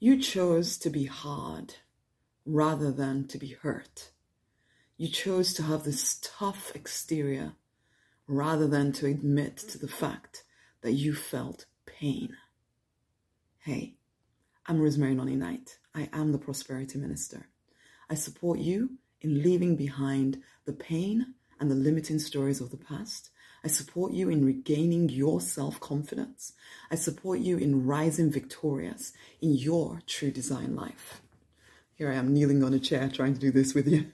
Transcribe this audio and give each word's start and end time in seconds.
You 0.00 0.20
chose 0.20 0.78
to 0.78 0.90
be 0.90 1.06
hard 1.06 1.74
rather 2.46 2.92
than 2.92 3.26
to 3.28 3.38
be 3.38 3.56
hurt. 3.60 4.12
You 4.96 5.08
chose 5.08 5.52
to 5.54 5.64
have 5.64 5.82
this 5.82 6.20
tough 6.22 6.70
exterior 6.72 7.54
rather 8.28 8.68
than 8.68 8.92
to 8.92 9.06
admit 9.06 9.56
to 9.56 9.76
the 9.78 9.88
fact 9.88 10.44
that 10.82 10.92
you 10.92 11.14
felt 11.14 11.66
pain. 11.84 12.36
Hey, 13.58 13.96
I'm 14.66 14.80
Rosemary 14.80 15.16
Nonny 15.16 15.34
Knight. 15.34 15.78
I 15.96 16.08
am 16.12 16.30
the 16.30 16.38
Prosperity 16.38 16.96
Minister. 16.98 17.48
I 18.08 18.14
support 18.14 18.60
you 18.60 18.98
in 19.20 19.42
leaving 19.42 19.74
behind 19.74 20.40
the 20.64 20.74
pain 20.74 21.34
and 21.58 21.68
the 21.68 21.74
limiting 21.74 22.20
stories 22.20 22.60
of 22.60 22.70
the 22.70 22.76
past. 22.76 23.30
I 23.64 23.68
support 23.68 24.12
you 24.12 24.28
in 24.28 24.44
regaining 24.44 25.08
your 25.08 25.40
self 25.40 25.80
confidence. 25.80 26.52
I 26.90 26.94
support 26.94 27.40
you 27.40 27.58
in 27.58 27.86
rising 27.86 28.30
victorious 28.30 29.12
in 29.40 29.54
your 29.54 30.00
true 30.06 30.30
design 30.30 30.76
life. 30.76 31.20
Here 31.94 32.10
I 32.10 32.14
am 32.14 32.32
kneeling 32.32 32.62
on 32.62 32.72
a 32.72 32.78
chair 32.78 33.08
trying 33.08 33.34
to 33.34 33.40
do 33.40 33.50
this 33.50 33.74
with 33.74 33.88
you. 33.88 34.06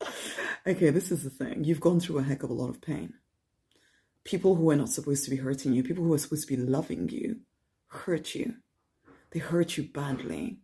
okay, 0.66 0.90
this 0.90 1.10
is 1.10 1.24
the 1.24 1.30
thing. 1.30 1.64
You've 1.64 1.80
gone 1.80 1.98
through 1.98 2.18
a 2.18 2.22
heck 2.22 2.44
of 2.44 2.50
a 2.50 2.54
lot 2.54 2.70
of 2.70 2.80
pain. 2.80 3.14
People 4.22 4.54
who 4.54 4.70
are 4.70 4.76
not 4.76 4.88
supposed 4.88 5.24
to 5.24 5.30
be 5.30 5.36
hurting 5.36 5.72
you, 5.72 5.82
people 5.82 6.04
who 6.04 6.14
are 6.14 6.18
supposed 6.18 6.48
to 6.48 6.56
be 6.56 6.62
loving 6.62 7.08
you, 7.08 7.40
hurt 7.88 8.34
you. 8.34 8.54
They 9.32 9.40
hurt 9.40 9.76
you 9.76 9.84
badly. 9.84 10.58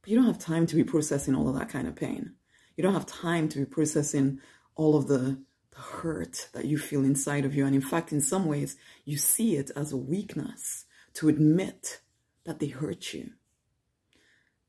But 0.00 0.10
you 0.10 0.16
don't 0.16 0.26
have 0.26 0.38
time 0.38 0.66
to 0.66 0.76
be 0.76 0.84
processing 0.84 1.34
all 1.34 1.48
of 1.48 1.58
that 1.58 1.68
kind 1.68 1.88
of 1.88 1.96
pain. 1.96 2.34
You 2.76 2.82
don't 2.82 2.94
have 2.94 3.06
time 3.06 3.48
to 3.48 3.58
be 3.58 3.64
processing 3.64 4.38
all 4.76 4.96
of 4.96 5.08
the, 5.08 5.42
the 5.76 5.82
hurt 5.82 6.48
that 6.54 6.64
you 6.64 6.78
feel 6.78 7.04
inside 7.04 7.44
of 7.44 7.54
you. 7.54 7.66
And 7.66 7.74
in 7.74 7.80
fact, 7.82 8.12
in 8.12 8.20
some 8.20 8.46
ways, 8.46 8.76
you 9.04 9.18
see 9.18 9.56
it 9.56 9.70
as 9.76 9.92
a 9.92 9.96
weakness 9.96 10.86
to 11.14 11.28
admit 11.28 12.00
that 12.44 12.58
they 12.60 12.68
hurt 12.68 13.12
you. 13.12 13.32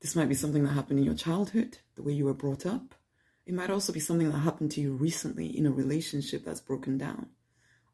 This 0.02 0.16
might 0.16 0.30
be 0.30 0.36
something 0.36 0.64
that 0.64 0.74
happened 0.74 1.00
in 1.00 1.06
your 1.06 1.16
childhood, 1.16 1.80
the 1.96 2.04
way 2.04 2.14
you 2.14 2.26
were 2.26 2.34
brought 2.34 2.66
up. 2.66 2.94
It 3.46 3.54
might 3.54 3.70
also 3.70 3.94
be 3.94 4.00
something 4.00 4.30
that 4.30 4.40
happened 4.40 4.72
to 4.72 4.82
you 4.82 4.94
recently 4.94 5.58
in 5.58 5.66
a 5.66 5.72
relationship 5.72 6.44
that's 6.44 6.60
broken 6.60 6.98
down 6.98 7.28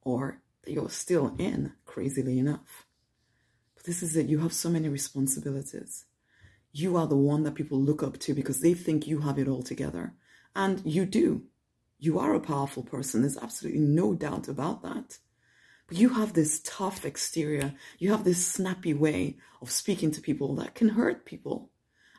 or 0.02 0.42
that 0.64 0.72
you're 0.72 0.90
still 0.90 1.36
in, 1.38 1.74
crazily 1.86 2.40
enough. 2.40 2.88
But 3.76 3.86
this 3.86 4.02
is 4.02 4.16
it. 4.16 4.28
You 4.28 4.40
have 4.40 4.54
so 4.54 4.70
many 4.70 4.90
responsibilities. 4.90 6.06
You 6.72 6.98
are 6.98 7.08
the 7.08 7.16
one 7.16 7.44
that 7.44 7.56
people 7.56 7.80
look 7.80 8.02
up 8.02 8.18
to 8.20 8.34
because 8.34 8.62
they 8.62 8.74
think 8.74 9.06
you 9.06 9.20
have 9.20 9.38
it 9.38 9.48
all 9.48 9.62
together. 9.62 10.14
And 10.56 10.82
you 10.84 11.06
do. 11.06 11.44
You 12.04 12.20
are 12.20 12.34
a 12.34 12.42
powerful 12.42 12.84
person. 12.84 13.22
There's 13.22 13.38
absolutely 13.38 13.80
no 13.80 14.14
doubt 14.14 14.50
about 14.50 14.84
that. 14.84 15.20
But 15.88 15.96
you 15.96 16.10
have 16.10 16.34
this 16.34 16.60
tough 16.66 17.06
exterior. 17.06 17.76
You 17.98 18.12
have 18.12 18.26
this 18.26 18.46
snappy 18.46 18.94
way 18.94 19.38
of 19.62 19.72
speaking 19.72 20.12
to 20.12 20.20
people 20.20 20.54
that 20.56 20.76
can 20.76 20.90
hurt 20.90 21.24
people. 21.24 21.72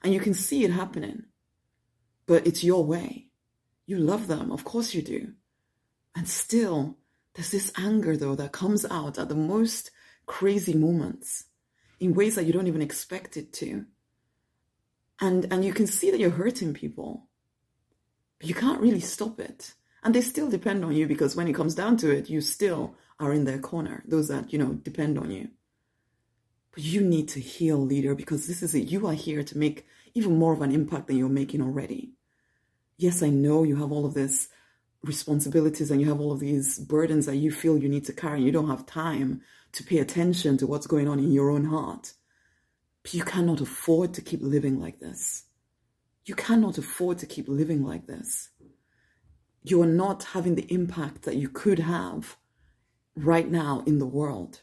And 0.02 0.14
you 0.14 0.20
can 0.20 0.32
see 0.32 0.64
it 0.64 0.70
happening. 0.70 1.24
But 2.24 2.46
it's 2.46 2.64
your 2.64 2.82
way. 2.82 3.26
You 3.84 3.98
love 3.98 4.26
them. 4.26 4.50
Of 4.50 4.64
course 4.64 4.94
you 4.94 5.02
do. 5.02 5.34
And 6.16 6.26
still, 6.26 6.96
there's 7.34 7.50
this 7.50 7.70
anger, 7.76 8.16
though, 8.16 8.36
that 8.36 8.52
comes 8.52 8.86
out 8.86 9.19
at 9.19 9.28
the 9.28 9.34
most 9.34 9.91
crazy 10.24 10.72
moments 10.72 11.44
in 12.00 12.14
ways 12.14 12.36
that 12.36 12.46
you 12.46 12.54
don't 12.54 12.69
even 12.69 12.80
expect 12.80 13.36
it 13.36 13.52
to. 13.60 13.84
And, 15.20 15.46
and 15.52 15.62
you 15.62 15.74
can 15.74 15.86
see 15.86 16.10
that 16.10 16.20
you're 16.20 16.30
hurting 16.30 16.72
people 16.72 17.28
you 18.42 18.54
can't 18.54 18.80
really 18.80 19.00
stop 19.00 19.40
it. 19.40 19.74
And 20.02 20.14
they 20.14 20.20
still 20.20 20.50
depend 20.50 20.84
on 20.84 20.92
you 20.92 21.06
because 21.06 21.34
when 21.34 21.48
it 21.48 21.54
comes 21.54 21.74
down 21.74 21.96
to 21.98 22.10
it, 22.10 22.28
you 22.28 22.41
still 22.41 22.94
are 23.18 23.32
in 23.32 23.44
their 23.44 23.58
corner, 23.58 24.02
those 24.06 24.28
that, 24.28 24.52
you 24.52 24.58
know, 24.58 24.74
depend 24.74 25.18
on 25.18 25.30
you. 25.30 25.48
But 26.72 26.82
you 26.82 27.00
need 27.00 27.28
to 27.28 27.41
heal, 27.41 27.78
leader, 27.78 28.14
because 28.14 28.46
this 28.46 28.62
is 28.62 28.74
it. 28.74 28.91
You 28.91 29.06
are 29.06 29.14
here 29.14 29.42
to 29.42 29.58
make 29.58 29.86
even 30.14 30.38
more 30.38 30.52
of 30.52 30.60
an 30.60 30.72
impact 30.72 31.06
than 31.06 31.16
you're 31.16 31.28
making 31.28 31.62
already. 31.62 32.12
Yes, 32.96 33.22
I 33.22 33.28
know 33.30 33.62
you 33.62 33.76
have 33.76 33.92
all 33.92 34.04
of 34.04 34.14
this 34.14 34.48
responsibilities 35.02 35.91
and 35.91 36.00
you 36.00 36.09
have 36.09 36.20
all 36.20 36.32
of 36.32 36.41
these 36.41 36.78
burdens 36.78 37.26
that 37.26 37.36
you 37.36 37.50
feel 37.50 37.78
you 37.78 37.88
need 37.88 38.06
to 38.06 38.12
carry. 38.12 38.42
You 38.42 38.53
don't 38.53 38.69
have 38.69 38.86
time 38.86 39.42
to 39.72 39.84
pay 39.84 39.98
attention 39.98 40.56
to 40.59 40.66
what's 40.66 40.86
going 40.86 41.09
on 41.09 41.19
in 41.19 41.32
your 41.32 41.50
own 41.50 41.64
heart. 41.64 42.12
But 43.03 43.14
you 43.14 43.22
cannot 43.22 43.60
afford 43.60 44.14
to 44.14 44.22
keep 44.22 44.41
living 44.42 44.80
like 44.80 44.98
this. 44.98 45.44
You 46.24 46.34
cannot 46.34 46.78
afford 46.78 47.18
to 47.18 47.26
keep 47.26 47.48
living 47.48 47.84
like 47.84 48.06
this. 48.06 48.48
You 49.62 49.82
are 49.82 49.86
not 49.86 50.24
having 50.24 50.54
the 50.54 50.72
impact 50.72 51.22
that 51.22 51.36
you 51.36 51.48
could 51.48 51.80
have 51.80 52.36
right 53.14 53.50
now 53.50 53.82
in 53.86 53.98
the 53.98 54.06
world. 54.06 54.62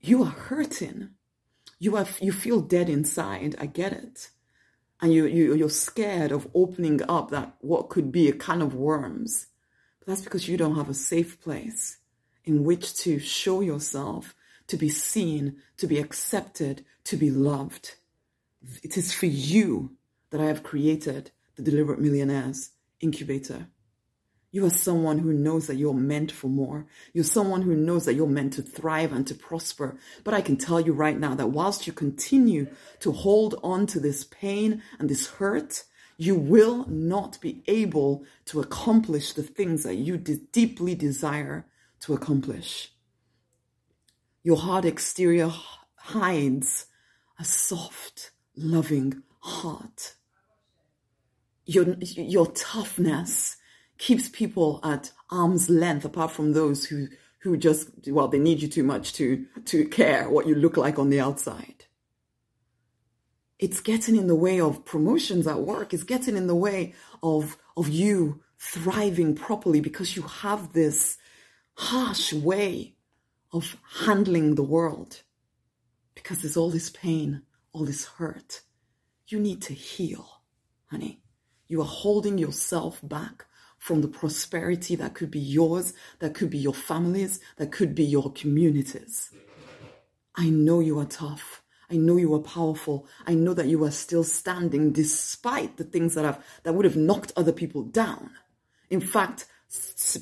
You 0.00 0.22
are 0.22 0.30
hurting. 0.30 1.10
You 1.78 1.96
are 1.96 2.06
you 2.20 2.32
feel 2.32 2.60
dead 2.60 2.88
inside. 2.88 3.56
I 3.58 3.66
get 3.66 3.92
it. 3.92 4.30
And 5.00 5.12
you, 5.12 5.26
you 5.26 5.54
you're 5.54 5.68
scared 5.68 6.32
of 6.32 6.48
opening 6.54 7.00
up 7.08 7.30
that 7.30 7.56
what 7.60 7.88
could 7.88 8.10
be 8.10 8.28
a 8.28 8.32
can 8.32 8.62
of 8.62 8.74
worms. 8.74 9.48
But 9.98 10.08
that's 10.08 10.22
because 10.22 10.48
you 10.48 10.56
don't 10.56 10.76
have 10.76 10.88
a 10.88 10.94
safe 10.94 11.40
place 11.40 11.98
in 12.44 12.62
which 12.62 12.94
to 12.94 13.18
show 13.18 13.60
yourself, 13.60 14.34
to 14.68 14.76
be 14.76 14.88
seen, 14.88 15.56
to 15.76 15.86
be 15.86 15.98
accepted, 15.98 16.84
to 17.04 17.16
be 17.16 17.30
loved. 17.30 17.96
It 18.82 18.96
is 18.96 19.12
for 19.12 19.26
you 19.26 19.96
that 20.30 20.40
I 20.40 20.46
have 20.46 20.62
created 20.62 21.30
the 21.56 21.62
Deliberate 21.62 22.00
Millionaires 22.00 22.70
Incubator. 23.00 23.68
You 24.52 24.64
are 24.64 24.70
someone 24.70 25.18
who 25.18 25.32
knows 25.32 25.66
that 25.66 25.76
you're 25.76 25.92
meant 25.92 26.32
for 26.32 26.48
more. 26.48 26.86
You're 27.12 27.24
someone 27.24 27.62
who 27.62 27.74
knows 27.74 28.06
that 28.06 28.14
you're 28.14 28.26
meant 28.26 28.54
to 28.54 28.62
thrive 28.62 29.12
and 29.12 29.26
to 29.26 29.34
prosper. 29.34 29.98
But 30.24 30.34
I 30.34 30.40
can 30.40 30.56
tell 30.56 30.80
you 30.80 30.92
right 30.92 31.18
now 31.18 31.34
that 31.34 31.50
whilst 31.50 31.86
you 31.86 31.92
continue 31.92 32.68
to 33.00 33.12
hold 33.12 33.60
on 33.62 33.86
to 33.88 34.00
this 34.00 34.24
pain 34.24 34.82
and 34.98 35.10
this 35.10 35.26
hurt, 35.26 35.84
you 36.16 36.34
will 36.34 36.86
not 36.88 37.38
be 37.40 37.62
able 37.66 38.24
to 38.46 38.60
accomplish 38.60 39.32
the 39.32 39.42
things 39.42 39.82
that 39.82 39.96
you 39.96 40.16
de- 40.16 40.36
deeply 40.52 40.94
desire 40.94 41.66
to 42.00 42.14
accomplish. 42.14 42.92
Your 44.42 44.56
hard 44.56 44.84
exterior 44.84 45.52
hides 45.96 46.86
a 47.38 47.44
soft, 47.44 48.30
loving 48.56 49.22
heart. 49.46 50.14
Your, 51.64 51.96
your 52.00 52.46
toughness 52.48 53.56
keeps 53.98 54.28
people 54.28 54.80
at 54.84 55.12
arm's 55.30 55.70
length 55.70 56.04
apart 56.04 56.30
from 56.30 56.52
those 56.52 56.84
who, 56.84 57.08
who 57.40 57.56
just, 57.56 57.88
well, 58.08 58.28
they 58.28 58.38
need 58.38 58.60
you 58.60 58.68
too 58.68 58.84
much 58.84 59.12
to, 59.14 59.46
to 59.64 59.86
care 59.88 60.28
what 60.28 60.46
you 60.46 60.54
look 60.54 60.76
like 60.76 60.98
on 60.98 61.10
the 61.10 61.20
outside. 61.20 61.84
It's 63.58 63.80
getting 63.80 64.16
in 64.16 64.26
the 64.26 64.34
way 64.34 64.60
of 64.60 64.84
promotions 64.84 65.46
at 65.46 65.60
work. 65.60 65.94
It's 65.94 66.02
getting 66.04 66.36
in 66.36 66.46
the 66.46 66.54
way 66.54 66.94
of, 67.22 67.56
of 67.76 67.88
you 67.88 68.42
thriving 68.58 69.34
properly 69.34 69.80
because 69.80 70.14
you 70.14 70.22
have 70.22 70.72
this 70.72 71.16
harsh 71.74 72.32
way 72.32 72.94
of 73.52 73.76
handling 74.00 74.54
the 74.54 74.62
world 74.62 75.22
because 76.14 76.42
there's 76.42 76.56
all 76.56 76.70
this 76.70 76.90
pain, 76.90 77.42
all 77.72 77.84
this 77.84 78.04
hurt. 78.04 78.62
You 79.28 79.40
need 79.40 79.62
to 79.62 79.74
heal, 79.74 80.42
honey. 80.86 81.20
You 81.66 81.80
are 81.80 81.86
holding 81.86 82.38
yourself 82.38 83.00
back 83.02 83.46
from 83.78 84.00
the 84.00 84.08
prosperity 84.08 84.94
that 84.96 85.14
could 85.14 85.30
be 85.30 85.40
yours, 85.40 85.94
that 86.20 86.34
could 86.34 86.50
be 86.50 86.58
your 86.58 86.74
families, 86.74 87.40
that 87.56 87.72
could 87.72 87.94
be 87.94 88.04
your 88.04 88.32
communities. 88.32 89.32
I 90.36 90.48
know 90.50 90.80
you 90.80 90.98
are 91.00 91.06
tough. 91.06 91.62
I 91.90 91.96
know 91.96 92.16
you 92.16 92.34
are 92.34 92.40
powerful. 92.40 93.06
I 93.26 93.34
know 93.34 93.54
that 93.54 93.68
you 93.68 93.84
are 93.84 93.90
still 93.90 94.24
standing 94.24 94.92
despite 94.92 95.76
the 95.76 95.84
things 95.84 96.14
that 96.14 96.24
have 96.24 96.44
that 96.64 96.74
would 96.74 96.84
have 96.84 96.96
knocked 96.96 97.32
other 97.36 97.52
people 97.52 97.82
down. 97.82 98.30
In 98.90 99.00
fact, 99.00 99.46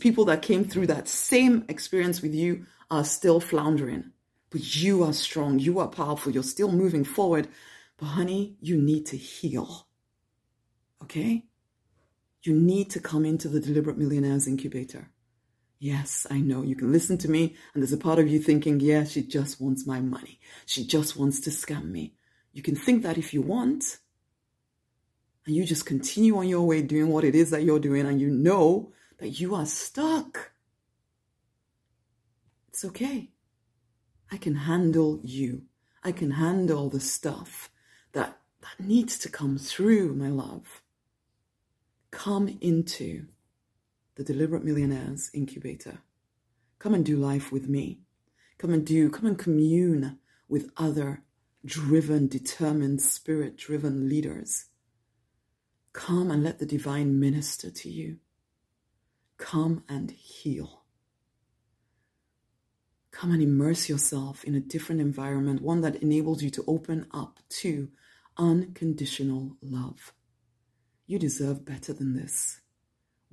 people 0.01 0.25
that 0.27 0.43
came 0.43 0.65
through 0.65 0.87
that 0.89 1.09
same 1.09 1.65
experience 1.69 2.23
with 2.23 2.35
you 2.35 2.67
are 2.91 3.05
still 3.05 3.41
floundering. 3.41 4.13
But 4.51 4.77
you 4.77 5.03
are 5.03 5.13
strong. 5.13 5.59
You 5.59 5.79
are 5.81 5.89
powerful. 5.89 6.33
You're 6.33 6.43
still 6.43 6.71
moving 6.71 7.05
forward. 7.05 7.49
But 7.97 8.07
honey, 8.07 8.57
you 8.61 8.81
need 8.81 9.07
to 9.07 9.17
heal. 9.17 9.87
Okay? 11.03 11.45
You 12.43 12.55
need 12.55 12.91
to 12.91 13.01
come 13.01 13.25
into 13.25 13.49
the 13.49 13.61
Deliberate 13.61 13.99
Millionaires 13.99 14.47
Incubator. 14.47 15.11
Yes, 15.79 16.27
I 16.31 16.41
know. 16.41 16.63
You 16.63 16.77
can 16.77 16.93
listen 16.93 17.19
to 17.19 17.31
me, 17.31 17.55
and 17.73 17.83
there's 17.83 17.93
a 17.93 17.99
part 17.99 18.19
of 18.19 18.29
you 18.29 18.39
thinking, 18.39 18.81
yeah, 18.81 19.05
she 19.05 19.23
just 19.23 19.61
wants 19.61 19.87
my 19.87 20.01
money. 20.01 20.41
She 20.67 20.87
just 20.87 21.17
wants 21.17 21.41
to 21.41 21.51
scam 21.51 21.91
me. 21.91 22.15
You 22.53 22.63
can 22.63 22.75
think 22.75 23.03
that 23.03 23.19
if 23.19 23.35
you 23.35 23.43
want, 23.43 23.99
and 25.47 25.55
you 25.55 25.65
just 25.65 25.85
continue 25.85 26.39
on 26.39 26.49
your 26.49 26.63
way 26.63 26.81
doing 26.81 27.09
what 27.09 27.25
it 27.25 27.35
is 27.35 27.51
that 27.51 27.65
you're 27.65 27.81
doing, 27.81 28.07
and 28.07 28.21
you 28.21 28.31
know 28.31 28.93
that 29.19 29.41
you 29.41 29.55
are 29.55 29.67
stuck. 29.67 30.53
It's 32.69 32.85
okay. 32.85 33.31
I 34.33 34.37
can 34.37 34.55
handle 34.55 35.21
you. 35.23 35.63
I 36.03 36.13
can 36.13 36.33
handle 36.33 36.89
the 36.89 37.01
stuff 37.01 37.71
that, 38.65 38.85
needs 38.85 39.19
to 39.19 39.29
come 39.29 39.59
through, 39.59 40.15
my 40.15 40.29
love. 40.29 40.83
Come 42.11 42.59
into 42.61 43.27
the 44.17 44.25
Deliberate 44.25 44.65
Millionaires 44.65 45.31
Incubator. 45.35 45.99
Come 46.79 46.95
and 46.95 47.05
do 47.05 47.17
life 47.17 47.53
with 47.53 47.69
me. 47.69 48.01
Come 48.59 48.73
and 48.73 48.87
do, 48.87 49.11
come 49.11 49.27
and 49.27 49.39
commune 49.39 50.19
with 50.49 50.71
other 50.77 51.23
driven, 51.65 52.29
determined, 52.29 53.01
spirit 53.03 53.57
driven 53.57 54.09
leaders. 54.09 54.67
Come 55.93 56.31
and 56.31 56.43
let 56.43 56.59
the 56.59 56.67
divine 56.67 57.19
minister 57.19 57.71
to 57.71 57.91
you. 57.91 58.19
Come 59.39 59.85
and 59.89 60.11
heal. 60.11 60.83
Come 63.11 63.31
and 63.31 63.43
immerse 63.43 63.89
yourself 63.89 64.45
in 64.45 64.55
a 64.55 64.61
different 64.61 65.01
environment, 65.01 65.63
one 65.63 65.81
that 65.83 65.97
enables 65.97 66.43
you 66.43 66.51
to 66.51 66.65
open 66.67 67.07
up 67.13 67.39
to 67.61 67.89
unconditional 68.37 69.57
love. 69.63 70.13
You 71.07 71.19
deserve 71.19 71.65
better 71.65 71.93
than 71.93 72.15
this. 72.15 72.61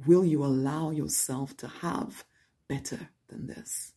Will 0.05 0.25
you 0.25 0.43
allow 0.43 0.91
yourself 0.91 1.55
to 1.57 1.67
have 1.67 2.23
better 2.67 3.09
than 3.29 3.47
this? 3.47 3.93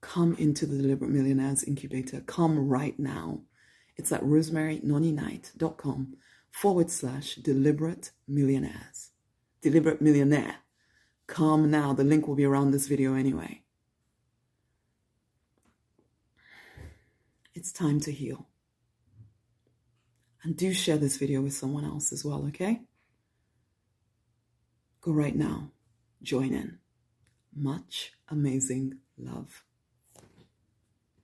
Come 0.00 0.34
into 0.38 0.66
the 0.66 0.76
Deliberate 0.78 1.10
Millionaires 1.10 1.64
Incubator. 1.64 2.20
Come 2.20 2.68
right 2.68 2.98
now. 2.98 3.42
It's 3.96 4.12
at 4.12 4.22
rosemarynonnyknight.com 4.22 6.16
forward 6.50 6.90
slash 6.90 7.36
deliberate 7.36 8.12
millionaires. 8.28 9.10
Deliberate 9.62 10.00
millionaire. 10.00 10.56
Come 11.26 11.70
now. 11.70 11.92
The 11.92 12.04
link 12.04 12.28
will 12.28 12.36
be 12.36 12.44
around 12.44 12.70
this 12.70 12.86
video 12.86 13.14
anyway. 13.14 13.62
It's 17.54 17.72
time 17.72 18.00
to 18.00 18.12
heal. 18.12 18.48
And 20.46 20.56
do 20.56 20.72
share 20.72 20.96
this 20.96 21.16
video 21.16 21.40
with 21.40 21.54
someone 21.54 21.84
else 21.84 22.12
as 22.12 22.24
well, 22.24 22.46
okay? 22.46 22.82
Go 25.00 25.10
right 25.10 25.34
now. 25.34 25.72
Join 26.22 26.54
in. 26.54 26.78
Much 27.52 28.12
amazing 28.28 28.98
love. 29.18 29.64